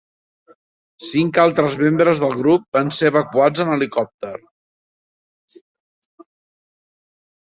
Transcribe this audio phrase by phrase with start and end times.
[1.07, 4.35] Cinc altres membres del grup van ser evacuats en helicòpter.